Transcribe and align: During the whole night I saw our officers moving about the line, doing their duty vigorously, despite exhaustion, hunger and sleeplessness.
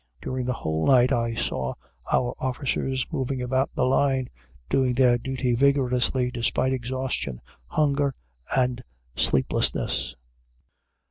During 0.19 0.47
the 0.47 0.53
whole 0.53 0.81
night 0.87 1.13
I 1.13 1.35
saw 1.35 1.75
our 2.11 2.33
officers 2.39 3.05
moving 3.11 3.39
about 3.39 3.69
the 3.75 3.85
line, 3.85 4.29
doing 4.67 4.95
their 4.95 5.19
duty 5.19 5.53
vigorously, 5.53 6.31
despite 6.31 6.73
exhaustion, 6.73 7.39
hunger 7.67 8.11
and 8.57 8.83
sleeplessness. 9.15 10.15